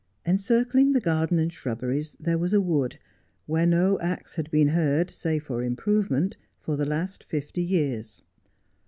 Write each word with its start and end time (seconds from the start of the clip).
En 0.25 0.39
circling 0.39 0.93
the 0.93 0.99
garden 0.99 1.37
and 1.37 1.53
shrubberies 1.53 2.17
there 2.19 2.39
was 2.39 2.53
a 2.53 2.59
wood, 2.59 2.97
where 3.45 3.67
no 3.67 3.99
axe 3.99 4.33
had 4.33 4.49
been 4.49 4.69
heard, 4.69 5.11
save 5.11 5.43
for 5.43 5.61
improvement, 5.61 6.37
for 6.59 6.75
the 6.75 6.87
last 6.87 7.23
fifty 7.23 7.61
years. 7.61 8.23